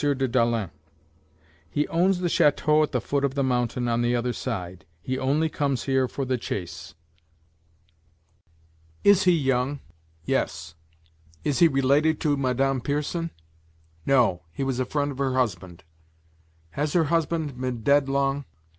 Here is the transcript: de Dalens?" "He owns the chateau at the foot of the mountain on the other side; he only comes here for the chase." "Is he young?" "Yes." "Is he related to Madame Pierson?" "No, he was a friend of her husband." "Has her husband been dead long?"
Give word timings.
de 0.01 0.15
Dalens?" 0.27 0.71
"He 1.69 1.87
owns 1.89 2.21
the 2.21 2.27
chateau 2.27 2.81
at 2.81 2.91
the 2.91 2.99
foot 2.99 3.23
of 3.23 3.35
the 3.35 3.43
mountain 3.43 3.87
on 3.87 4.01
the 4.01 4.15
other 4.15 4.33
side; 4.33 4.83
he 4.99 5.15
only 5.19 5.47
comes 5.47 5.83
here 5.83 6.07
for 6.07 6.25
the 6.25 6.39
chase." 6.39 6.95
"Is 9.03 9.25
he 9.25 9.31
young?" 9.31 9.79
"Yes." 10.25 10.73
"Is 11.43 11.59
he 11.59 11.67
related 11.67 12.19
to 12.21 12.35
Madame 12.35 12.81
Pierson?" 12.81 13.29
"No, 14.03 14.41
he 14.51 14.63
was 14.63 14.79
a 14.79 14.85
friend 14.85 15.11
of 15.11 15.19
her 15.19 15.35
husband." 15.35 15.83
"Has 16.71 16.93
her 16.93 17.03
husband 17.13 17.61
been 17.61 17.83
dead 17.83 18.09
long?" 18.09 18.45